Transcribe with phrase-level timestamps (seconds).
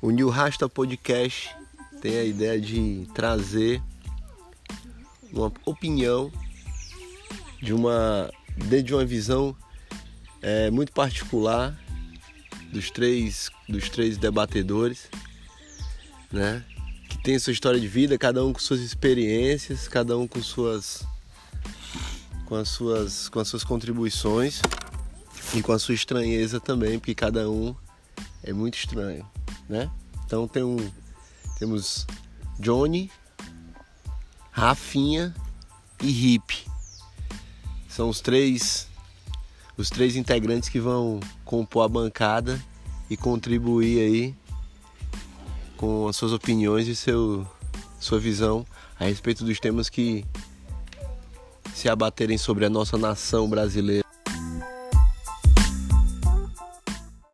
[0.00, 1.54] O New Rasta Podcast
[2.00, 3.80] tem a ideia de trazer
[5.32, 6.30] uma opinião
[7.62, 9.56] de uma de uma visão
[10.42, 11.78] é, muito particular
[12.72, 15.08] dos três dos três debatedores,
[16.32, 16.64] né?
[17.08, 21.04] Que tem sua história de vida, cada um com suas experiências, cada um com suas
[22.46, 24.60] com as suas com as suas contribuições
[25.54, 27.74] e com a sua estranheza também, porque cada um
[28.42, 29.26] é muito estranho,
[29.68, 29.90] né?
[30.24, 30.76] Então tem um
[31.58, 32.06] temos
[32.58, 33.10] Johnny,
[34.50, 35.34] Rafinha
[36.02, 36.66] e Hip.
[37.88, 38.88] São os três
[39.76, 42.62] os três integrantes que vão compor a bancada
[43.08, 44.34] e contribuir aí
[45.76, 47.46] com as suas opiniões e seu
[47.98, 48.66] sua visão
[48.98, 50.24] a respeito dos temas que
[51.74, 54.01] se abaterem sobre a nossa nação brasileira